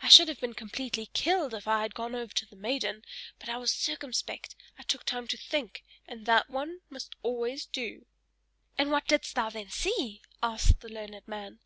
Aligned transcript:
I 0.00 0.06
should 0.08 0.28
have 0.28 0.38
been 0.38 0.54
completely 0.54 1.06
killed 1.06 1.54
if 1.54 1.66
I 1.66 1.82
had 1.82 1.92
gone 1.92 2.14
over 2.14 2.32
to 2.32 2.46
the 2.46 2.54
maiden; 2.54 3.02
but 3.40 3.48
I 3.48 3.56
was 3.56 3.72
circumspect, 3.72 4.54
I 4.78 4.84
took 4.84 5.02
time 5.02 5.26
to 5.26 5.36
think, 5.36 5.82
and 6.06 6.24
that 6.26 6.48
one 6.50 6.82
must 6.88 7.16
always 7.24 7.66
do." 7.66 8.06
"And 8.78 8.92
what 8.92 9.08
didst 9.08 9.34
thou 9.34 9.50
then 9.50 9.68
see?" 9.70 10.22
asked 10.40 10.78
the 10.82 10.88
learned 10.88 11.26
man. 11.26 11.58